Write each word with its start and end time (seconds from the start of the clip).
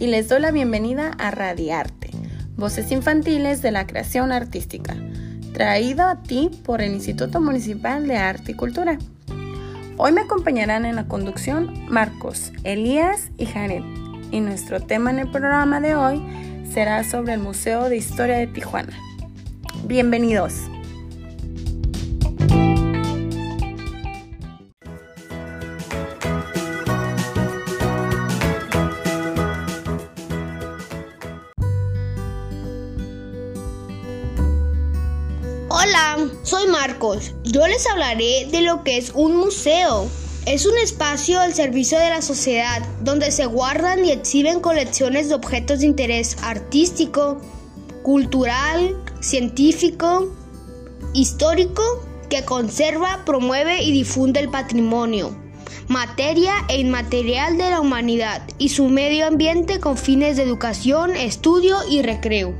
y 0.00 0.06
les 0.06 0.28
doy 0.28 0.40
la 0.40 0.50
bienvenida 0.50 1.10
a 1.18 1.30
Radiarte, 1.30 2.10
Voces 2.56 2.90
Infantiles 2.90 3.60
de 3.60 3.70
la 3.70 3.86
Creación 3.86 4.32
Artística, 4.32 4.96
traído 5.52 6.06
a 6.06 6.22
ti 6.22 6.50
por 6.64 6.80
el 6.80 6.94
Instituto 6.94 7.40
Municipal 7.40 8.08
de 8.08 8.16
Arte 8.16 8.52
y 8.52 8.54
Cultura. 8.54 8.98
Hoy 9.98 10.12
me 10.12 10.22
acompañarán 10.22 10.86
en 10.86 10.96
la 10.96 11.06
conducción 11.06 11.84
Marcos, 11.90 12.50
Elías 12.64 13.30
y 13.36 13.44
Jared, 13.44 13.82
y 14.32 14.40
nuestro 14.40 14.80
tema 14.80 15.10
en 15.10 15.18
el 15.18 15.30
programa 15.30 15.82
de 15.82 15.94
hoy 15.94 16.22
será 16.72 17.04
sobre 17.04 17.34
el 17.34 17.40
Museo 17.40 17.90
de 17.90 17.98
Historia 17.98 18.38
de 18.38 18.46
Tijuana. 18.46 18.98
Bienvenidos. 19.84 20.54
Hola, 35.82 36.28
soy 36.42 36.66
Marcos. 36.66 37.32
Yo 37.42 37.66
les 37.66 37.86
hablaré 37.86 38.46
de 38.50 38.60
lo 38.60 38.84
que 38.84 38.98
es 38.98 39.12
un 39.14 39.34
museo. 39.34 40.10
Es 40.44 40.66
un 40.66 40.76
espacio 40.76 41.40
al 41.40 41.54
servicio 41.54 41.98
de 41.98 42.10
la 42.10 42.20
sociedad 42.20 42.82
donde 43.00 43.30
se 43.30 43.46
guardan 43.46 44.04
y 44.04 44.10
exhiben 44.10 44.60
colecciones 44.60 45.30
de 45.30 45.36
objetos 45.36 45.80
de 45.80 45.86
interés 45.86 46.36
artístico, 46.42 47.40
cultural, 48.02 48.94
científico, 49.22 50.30
histórico, 51.14 51.82
que 52.28 52.44
conserva, 52.44 53.22
promueve 53.24 53.82
y 53.82 53.90
difunde 53.90 54.40
el 54.40 54.50
patrimonio, 54.50 55.34
materia 55.88 56.52
e 56.68 56.78
inmaterial 56.78 57.56
de 57.56 57.70
la 57.70 57.80
humanidad 57.80 58.42
y 58.58 58.68
su 58.68 58.88
medio 58.90 59.26
ambiente 59.26 59.80
con 59.80 59.96
fines 59.96 60.36
de 60.36 60.42
educación, 60.42 61.16
estudio 61.16 61.78
y 61.88 62.02
recreo. 62.02 62.54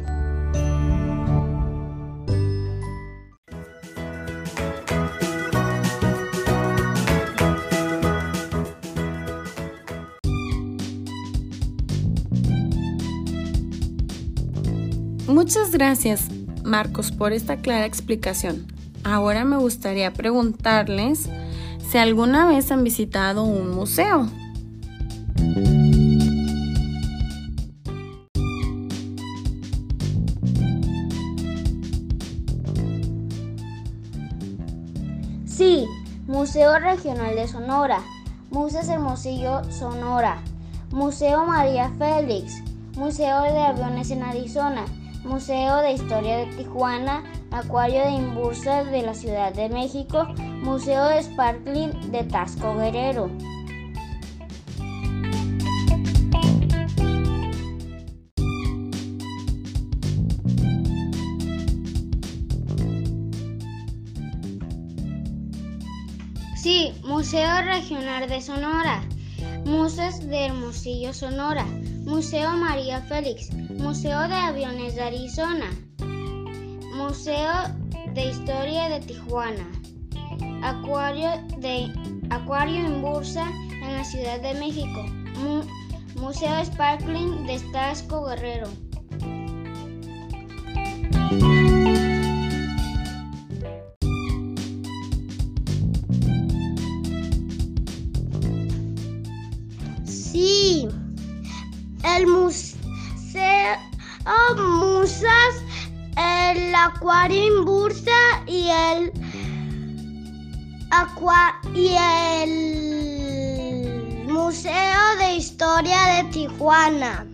Muchas 15.53 15.73
gracias, 15.73 16.29
Marcos, 16.63 17.11
por 17.11 17.33
esta 17.33 17.57
clara 17.57 17.85
explicación. 17.85 18.69
Ahora 19.03 19.45
me 19.45 19.57
gustaría 19.57 20.13
preguntarles 20.13 21.29
si 21.91 21.99
alguna 21.99 22.47
vez 22.47 22.71
han 22.71 22.85
visitado 22.85 23.43
un 23.43 23.75
museo. 23.75 24.29
Sí, 35.47 35.85
Museo 36.29 36.79
Regional 36.79 37.35
de 37.35 37.49
Sonora, 37.49 38.05
Museo 38.53 38.83
Hermosillo, 38.83 39.65
Sonora, 39.73 40.45
Museo 40.93 41.45
María 41.45 41.91
Félix, 41.99 42.63
Museo 42.95 43.43
de 43.43 43.59
Aviones 43.59 44.13
en 44.13 44.23
Arizona, 44.23 44.85
Museo 45.25 45.83
de 45.83 45.93
Historia 45.93 46.39
de 46.39 46.47
Tijuana, 46.57 47.23
Acuario 47.51 48.01
de 48.03 48.11
Imbursa 48.11 48.85
de 48.85 49.03
la 49.03 49.15
Ciudad 49.15 49.53
de 49.53 49.69
México, 49.69 50.25
Museo 50.63 51.05
de 51.09 51.23
Sparkling 51.23 52.11
de 52.11 52.25
Tasco 52.25 52.75
Guerrero. 52.77 53.31
Sí, 66.57 66.93
Museo 67.05 67.63
Regional 67.63 68.29
de 68.29 68.41
Sonora, 68.41 69.03
Museos 69.65 70.21
de 70.27 70.47
Hermosillo, 70.47 71.13
Sonora, 71.15 71.65
Museo 72.05 72.51
María 72.53 73.01
Félix, 73.01 73.49
Museo 73.81 74.29
de 74.29 74.35
Aviones 74.35 74.95
de 74.95 75.03
Arizona, 75.03 75.71
Museo 76.95 77.51
de 78.13 78.27
Historia 78.27 78.91
de 78.91 79.01
Tijuana, 79.01 79.67
Acuario, 80.63 81.31
de, 81.59 81.91
Acuario 82.29 82.85
en 82.85 83.01
Bursa 83.01 83.47
en 83.83 83.95
la 83.95 84.05
Ciudad 84.05 84.39
de 84.43 84.53
México, 84.61 85.03
Mu, 85.39 85.63
Museo 86.21 86.63
Sparkling 86.63 87.47
de 87.47 87.59
Tasco 87.73 88.27
Guerrero. 88.27 88.69
Y 111.75 111.95
el 112.43 112.51
Museo 114.29 115.17
de 115.19 115.35
Historia 115.35 115.97
de 116.17 116.25
Tijuana. 116.31 117.27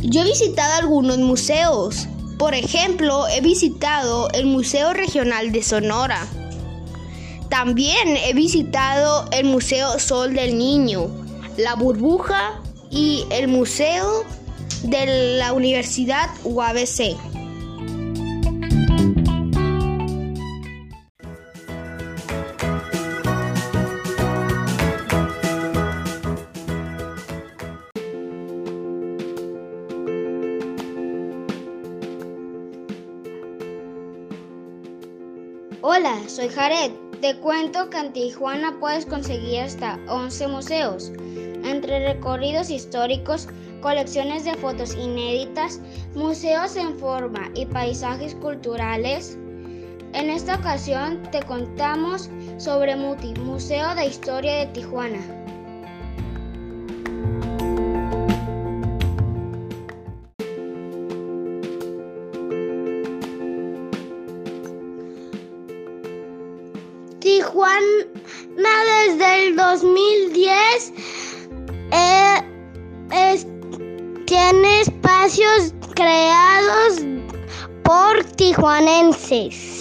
Yo 0.00 0.22
he 0.22 0.24
visitado 0.24 0.72
algunos 0.72 1.18
museos. 1.18 2.08
Por 2.38 2.54
ejemplo, 2.54 3.28
he 3.28 3.42
visitado 3.42 4.30
el 4.30 4.46
Museo 4.46 4.94
Regional 4.94 5.52
de 5.52 5.62
Sonora. 5.62 6.26
También 7.50 8.16
he 8.16 8.32
visitado 8.32 9.28
el 9.32 9.44
Museo 9.44 9.98
Sol 9.98 10.32
del 10.32 10.56
Niño, 10.56 11.10
la 11.58 11.74
Burbuja 11.74 12.62
y 12.90 13.24
el 13.30 13.48
Museo 13.48 14.24
de 14.82 15.38
la 15.38 15.52
Universidad 15.52 16.28
UABC. 16.44 17.16
Hola, 35.80 36.18
soy 36.28 36.48
Jared. 36.48 36.92
Te 37.20 37.36
cuento 37.38 37.90
que 37.90 37.98
en 37.98 38.12
Tijuana 38.12 38.78
puedes 38.78 39.04
conseguir 39.04 39.60
hasta 39.60 39.98
11 40.06 40.46
museos, 40.46 41.10
entre 41.70 42.14
recorridos 42.14 42.70
históricos, 42.70 43.48
colecciones 43.80 44.44
de 44.44 44.54
fotos 44.54 44.94
inéditas, 44.94 45.80
museos 46.14 46.76
en 46.76 46.98
forma 46.98 47.50
y 47.54 47.66
paisajes 47.66 48.34
culturales. 48.34 49.38
En 50.14 50.30
esta 50.30 50.56
ocasión 50.56 51.22
te 51.30 51.42
contamos 51.42 52.30
sobre 52.56 52.96
MUTI, 52.96 53.34
Museo 53.40 53.94
de 53.94 54.06
Historia 54.06 54.54
de 54.54 54.66
Tijuana. 54.66 55.20
Tijuana 67.20 67.84
desde 69.06 69.48
el 69.48 69.56
2010 69.56 70.92
creados 75.94 77.00
por 77.84 78.24
tijuanenses. 78.36 79.74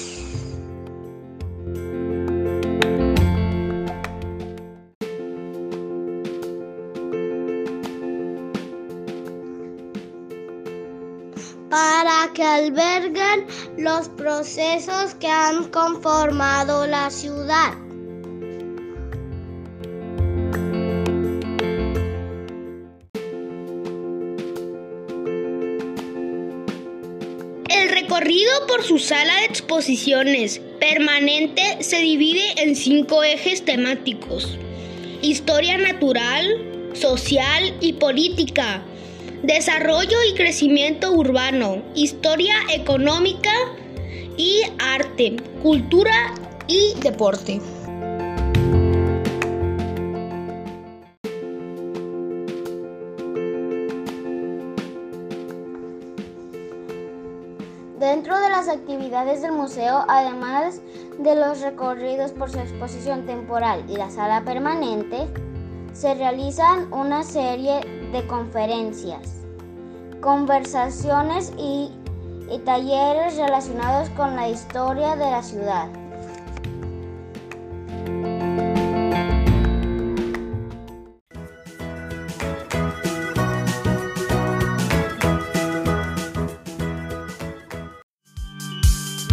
para 11.69 12.31
que 12.33 12.43
alberguen 12.43 13.45
los 13.77 14.09
procesos 14.09 15.13
que 15.15 15.27
han 15.27 15.69
conformado 15.69 16.87
la 16.87 17.09
ciudad. 17.09 17.86
Recorrido 28.17 28.65
por 28.67 28.83
su 28.83 28.97
sala 28.97 29.35
de 29.41 29.45
exposiciones 29.45 30.59
permanente 30.79 31.77
se 31.81 31.97
divide 31.97 32.41
en 32.57 32.75
cinco 32.75 33.23
ejes 33.23 33.63
temáticos. 33.63 34.57
Historia 35.21 35.77
natural, 35.77 36.47
social 36.93 37.75
y 37.79 37.93
política, 37.93 38.83
desarrollo 39.43 40.17
y 40.31 40.35
crecimiento 40.35 41.11
urbano, 41.11 41.83
historia 41.93 42.55
económica 42.73 43.53
y 44.35 44.61
arte, 44.79 45.35
cultura 45.61 46.33
y 46.67 46.95
deporte. 46.99 47.61
Las 58.67 58.75
actividades 58.75 59.41
del 59.41 59.53
museo, 59.53 60.03
además 60.07 60.81
de 61.19 61.35
los 61.35 61.61
recorridos 61.61 62.31
por 62.31 62.49
su 62.49 62.59
exposición 62.59 63.25
temporal 63.25 63.85
y 63.87 63.95
la 63.95 64.09
sala 64.09 64.43
permanente, 64.43 65.27
se 65.93 66.13
realizan 66.15 66.91
una 66.91 67.23
serie 67.23 67.81
de 68.11 68.27
conferencias, 68.27 69.41
conversaciones 70.21 71.53
y, 71.57 71.91
y 72.51 72.59
talleres 72.59 73.37
relacionados 73.37 74.09
con 74.11 74.35
la 74.35 74.49
historia 74.49 75.15
de 75.15 75.31
la 75.31 75.43
ciudad. 75.43 75.87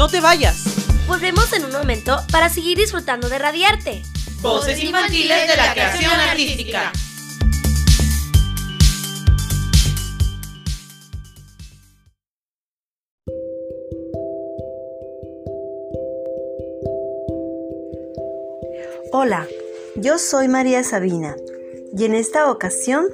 No 0.04 0.10
te 0.10 0.20
vayas. 0.20 0.64
Volvemos 1.06 1.50
en 1.54 1.64
un 1.64 1.72
momento 1.72 2.20
para 2.30 2.50
seguir 2.50 2.76
disfrutando 2.76 3.30
de 3.30 3.38
Radiarte. 3.38 4.02
Voces 4.42 4.78
infantiles 4.84 5.48
de 5.48 5.56
la 5.56 5.72
creación 5.72 6.12
artística. 6.12 6.92
Hola, 19.10 19.46
yo 19.96 20.18
soy 20.18 20.48
María 20.48 20.84
Sabina 20.84 21.34
y 21.96 22.04
en 22.04 22.14
esta 22.14 22.50
ocasión 22.50 23.06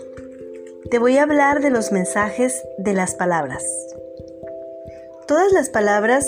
te 0.90 0.98
voy 0.98 1.18
a 1.18 1.22
hablar 1.22 1.60
de 1.60 1.70
los 1.70 1.92
mensajes 1.92 2.64
de 2.78 2.94
las 2.94 3.14
palabras. 3.14 3.62
Todas 5.28 5.52
las 5.52 5.68
palabras 5.68 6.26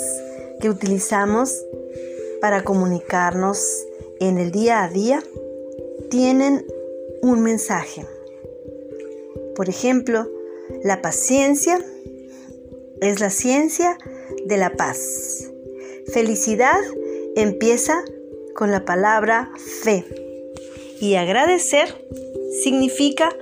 que 0.63 0.69
utilizamos 0.69 1.61
para 2.39 2.63
comunicarnos 2.63 3.85
en 4.21 4.37
el 4.37 4.51
día 4.51 4.81
a 4.81 4.87
día 4.87 5.21
tienen 6.09 6.65
un 7.21 7.41
mensaje. 7.41 8.05
Por 9.57 9.67
ejemplo, 9.67 10.31
la 10.81 11.01
paciencia 11.01 11.83
es 13.01 13.19
la 13.19 13.29
ciencia 13.29 13.97
de 14.45 14.55
la 14.55 14.69
paz. 14.69 15.51
Felicidad 16.13 16.79
empieza 17.35 18.01
con 18.55 18.71
la 18.71 18.85
palabra 18.85 19.51
fe. 19.81 20.05
Y 21.01 21.15
agradecer 21.15 21.93
significa 22.63 23.35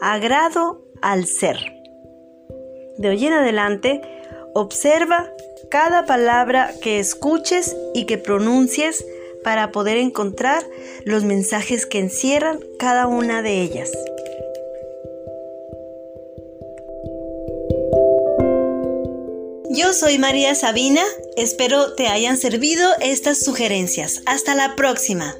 agrado 0.00 0.80
al 1.02 1.26
ser. 1.26 1.56
De 2.98 3.08
hoy 3.08 3.26
en 3.26 3.32
adelante, 3.32 4.00
observa 4.54 5.32
cada 5.70 6.06
palabra 6.06 6.72
que 6.82 6.98
escuches 6.98 7.76
y 7.94 8.06
que 8.06 8.18
pronuncies 8.18 9.04
para 9.44 9.70
poder 9.70 9.98
encontrar 9.98 10.64
los 11.04 11.24
mensajes 11.24 11.86
que 11.86 11.98
encierran 11.98 12.60
cada 12.78 13.06
una 13.06 13.42
de 13.42 13.60
ellas. 13.60 13.90
Yo 19.70 19.92
soy 19.92 20.18
María 20.18 20.54
Sabina, 20.54 21.02
espero 21.36 21.94
te 21.94 22.08
hayan 22.08 22.36
servido 22.36 22.90
estas 23.00 23.44
sugerencias. 23.44 24.22
Hasta 24.26 24.54
la 24.54 24.74
próxima. 24.74 25.34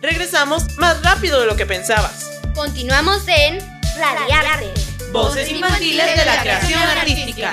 Regresamos 0.00 0.76
más 0.78 1.02
rápido 1.02 1.40
de 1.40 1.46
lo 1.46 1.56
que 1.56 1.66
pensabas. 1.66 2.30
Continuamos 2.54 3.22
en 3.26 3.71
Radiarte. 3.98 4.72
Voces 5.12 5.50
infantiles 5.50 6.16
de 6.16 6.24
la 6.24 6.40
creación 6.40 6.80
artística. 6.82 7.52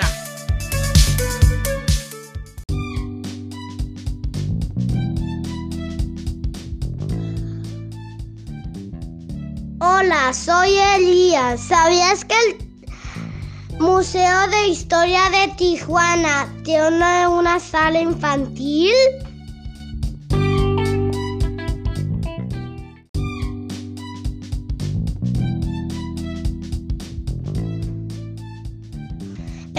Hola, 9.82 10.34
soy 10.34 10.78
Elías. 10.96 11.60
¿Sabías 11.62 12.24
que 12.24 12.36
el 12.48 13.80
Museo 13.80 14.48
de 14.48 14.68
Historia 14.68 15.30
de 15.30 15.54
Tijuana 15.58 16.48
tiene 16.64 17.28
una 17.28 17.60
sala 17.60 18.00
infantil? 18.00 18.94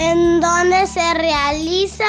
En 0.03 0.41
donde 0.41 0.87
se 0.87 1.13
realiza 1.13 2.05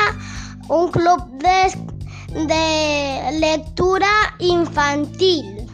un 0.68 0.90
club 0.90 1.26
de, 1.38 2.46
de 2.46 3.38
lectura 3.38 4.08
infantil. 4.38 5.66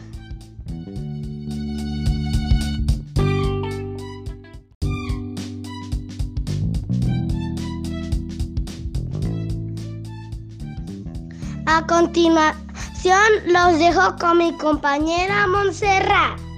A 11.65 11.87
continuación 11.87 13.29
los 13.45 13.79
dejo 13.79 14.17
con 14.19 14.39
mi 14.39 14.51
compañera 14.57 15.47
Montserrat. 15.47 16.48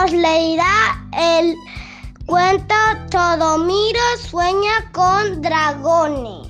Nos 0.00 0.12
leerá 0.12 1.06
el 1.12 1.56
cuento 2.24 2.74
Todomiro 3.10 4.00
sueña 4.18 4.90
con 4.92 5.42
dragones. 5.42 6.48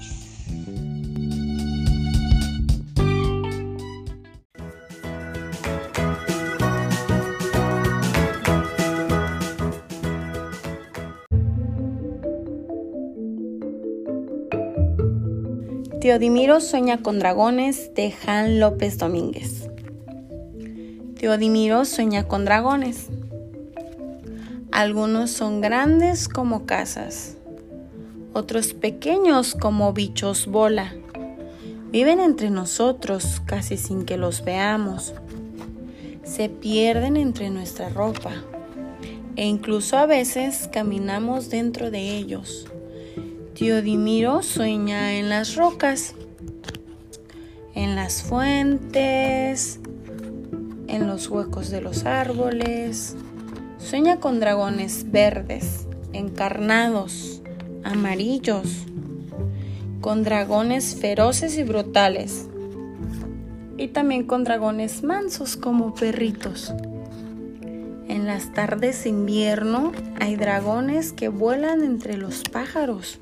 Teodimiro 16.00 16.60
sueña 16.60 17.02
con 17.02 17.18
dragones 17.18 17.92
de 17.94 18.12
Jan 18.12 18.60
López 18.60 18.96
Domínguez. 18.98 19.68
Teodimiro 21.18 21.84
sueña 21.84 22.28
con 22.28 22.44
dragones. 22.44 23.08
Algunos 24.72 25.30
son 25.30 25.60
grandes 25.60 26.28
como 26.28 26.64
casas, 26.64 27.36
otros 28.32 28.72
pequeños 28.72 29.54
como 29.54 29.92
bichos 29.92 30.46
bola. 30.46 30.94
Viven 31.90 32.20
entre 32.20 32.50
nosotros 32.50 33.42
casi 33.46 33.76
sin 33.76 34.04
que 34.04 34.16
los 34.16 34.44
veamos. 34.44 35.14
Se 36.22 36.48
pierden 36.48 37.16
entre 37.16 37.50
nuestra 37.50 37.88
ropa 37.88 38.30
e 39.34 39.46
incluso 39.46 39.96
a 39.96 40.06
veces 40.06 40.68
caminamos 40.72 41.50
dentro 41.50 41.90
de 41.90 42.16
ellos. 42.16 42.66
Teodimiro 43.58 44.42
sueña 44.42 45.14
en 45.14 45.28
las 45.28 45.56
rocas, 45.56 46.14
en 47.74 47.96
las 47.96 48.22
fuentes, 48.22 49.80
en 50.86 51.06
los 51.06 51.28
huecos 51.28 51.70
de 51.70 51.80
los 51.80 52.04
árboles. 52.04 53.16
Sueña 53.80 54.20
con 54.20 54.40
dragones 54.40 55.10
verdes, 55.10 55.86
encarnados, 56.12 57.42
amarillos, 57.82 58.84
con 60.02 60.22
dragones 60.22 60.96
feroces 60.96 61.56
y 61.56 61.64
brutales, 61.64 62.46
y 63.78 63.88
también 63.88 64.26
con 64.26 64.44
dragones 64.44 65.02
mansos 65.02 65.56
como 65.56 65.94
perritos. 65.94 66.72
En 68.06 68.26
las 68.26 68.52
tardes 68.52 69.02
de 69.04 69.10
invierno 69.10 69.92
hay 70.20 70.36
dragones 70.36 71.12
que 71.12 71.28
vuelan 71.28 71.82
entre 71.82 72.18
los 72.18 72.42
pájaros. 72.42 73.18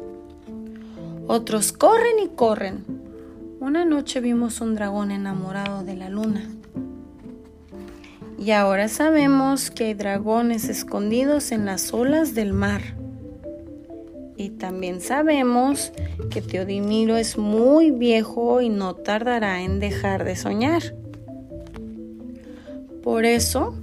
Otros 1.28 1.72
corren 1.72 2.18
y 2.22 2.28
corren. 2.28 2.84
Una 3.60 3.84
noche 3.84 4.20
vimos 4.20 4.60
un 4.60 4.74
dragón 4.74 5.12
enamorado 5.12 5.84
de 5.84 5.94
la 5.94 6.08
luna. 6.08 6.42
Y 8.38 8.52
ahora 8.52 8.88
sabemos 8.88 9.70
que 9.70 9.86
hay 9.86 9.94
dragones 9.94 10.68
escondidos 10.68 11.52
en 11.52 11.66
las 11.66 11.92
olas 11.92 12.34
del 12.34 12.52
mar. 12.52 12.82
Y 14.36 14.50
también 14.50 15.00
sabemos 15.00 15.92
que 16.30 16.40
Teodimiro 16.40 17.16
es 17.16 17.36
muy 17.36 17.90
viejo 17.90 18.60
y 18.60 18.68
no 18.68 18.94
tardará 18.94 19.62
en 19.62 19.80
dejar 19.80 20.24
de 20.24 20.36
soñar. 20.36 20.94
Por 23.02 23.24
eso 23.24 23.74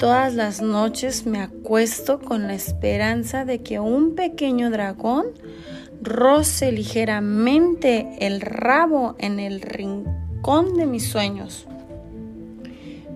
Todas 0.00 0.34
las 0.34 0.62
noches 0.62 1.26
me 1.26 1.42
acuesto 1.42 2.20
con 2.20 2.46
la 2.46 2.54
esperanza 2.54 3.44
de 3.44 3.62
que 3.62 3.80
un 3.80 4.14
pequeño 4.14 4.70
dragón 4.70 5.26
roce 6.00 6.72
ligeramente 6.72 8.08
el 8.20 8.40
rabo 8.40 9.14
en 9.18 9.38
el 9.38 9.60
rincón 9.60 10.74
de 10.78 10.86
mis 10.86 11.06
sueños. 11.06 11.66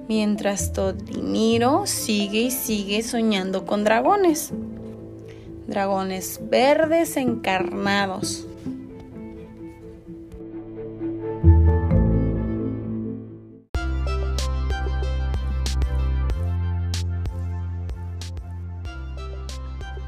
Mientras 0.08 0.72
Todimiro 0.72 1.86
sigue 1.86 2.40
y 2.42 2.50
sigue 2.50 3.02
soñando 3.02 3.64
con 3.64 3.84
dragones. 3.84 4.52
Dragones 5.66 6.40
verdes 6.50 7.16
encarnados 7.16 8.46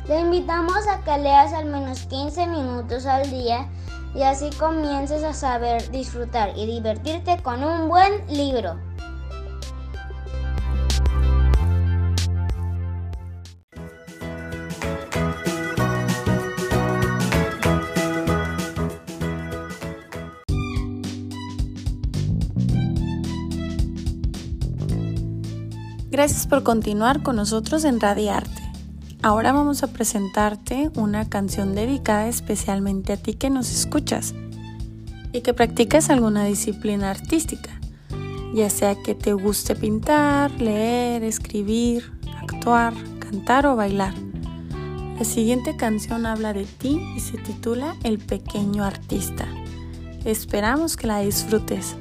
Te 0.06 0.20
invitamos 0.20 0.86
a 0.86 1.02
que 1.02 1.18
leas 1.18 1.52
al 1.52 1.64
menos 1.64 2.06
15 2.06 2.46
minutos 2.46 3.06
al 3.06 3.28
día 3.28 3.68
y 4.14 4.22
así 4.22 4.50
comiences 4.56 5.24
a 5.24 5.32
saber 5.32 5.90
disfrutar 5.90 6.52
y 6.56 6.64
divertirte 6.64 7.42
con 7.42 7.64
un 7.64 7.88
buen 7.88 8.24
libro. 8.28 8.85
Gracias 26.26 26.48
por 26.48 26.64
continuar 26.64 27.22
con 27.22 27.36
nosotros 27.36 27.84
en 27.84 28.00
Radiarte. 28.00 28.60
Ahora 29.22 29.52
vamos 29.52 29.84
a 29.84 29.86
presentarte 29.86 30.90
una 30.96 31.28
canción 31.28 31.72
dedicada 31.72 32.26
especialmente 32.26 33.12
a 33.12 33.16
ti 33.16 33.34
que 33.34 33.48
nos 33.48 33.70
escuchas 33.70 34.34
y 35.32 35.42
que 35.42 35.54
practicas 35.54 36.10
alguna 36.10 36.44
disciplina 36.44 37.12
artística, 37.12 37.70
ya 38.52 38.68
sea 38.70 39.00
que 39.00 39.14
te 39.14 39.34
guste 39.34 39.76
pintar, 39.76 40.50
leer, 40.60 41.22
escribir, 41.22 42.12
actuar, 42.42 42.92
cantar 43.20 43.64
o 43.66 43.76
bailar. 43.76 44.14
La 45.16 45.24
siguiente 45.24 45.76
canción 45.76 46.26
habla 46.26 46.52
de 46.52 46.64
ti 46.64 47.00
y 47.16 47.20
se 47.20 47.38
titula 47.38 47.94
El 48.02 48.18
pequeño 48.18 48.82
artista. 48.82 49.46
Esperamos 50.24 50.96
que 50.96 51.06
la 51.06 51.20
disfrutes. 51.20 51.94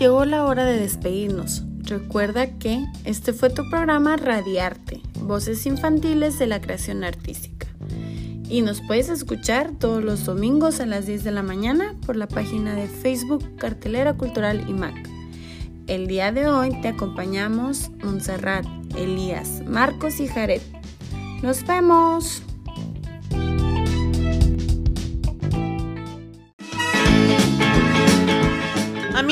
Llegó 0.00 0.24
la 0.24 0.46
hora 0.46 0.64
de 0.64 0.80
despedirnos. 0.80 1.62
Recuerda 1.80 2.58
que 2.58 2.86
este 3.04 3.34
fue 3.34 3.50
tu 3.50 3.68
programa 3.68 4.16
Radiarte, 4.16 5.02
Voces 5.20 5.66
Infantiles 5.66 6.38
de 6.38 6.46
la 6.46 6.62
Creación 6.62 7.04
Artística. 7.04 7.66
Y 8.48 8.62
nos 8.62 8.80
puedes 8.80 9.10
escuchar 9.10 9.72
todos 9.78 10.02
los 10.02 10.24
domingos 10.24 10.80
a 10.80 10.86
las 10.86 11.04
10 11.04 11.22
de 11.22 11.32
la 11.32 11.42
mañana 11.42 11.94
por 12.06 12.16
la 12.16 12.26
página 12.26 12.74
de 12.74 12.88
Facebook 12.88 13.44
Cartelera 13.56 14.14
Cultural 14.14 14.64
IMAC. 14.70 15.06
El 15.86 16.06
día 16.06 16.32
de 16.32 16.48
hoy 16.48 16.80
te 16.80 16.88
acompañamos 16.88 17.90
Montserrat, 18.02 18.64
Elías, 18.96 19.62
Marcos 19.66 20.18
y 20.20 20.28
Jared. 20.28 20.62
¡Nos 21.42 21.66
vemos! 21.66 22.42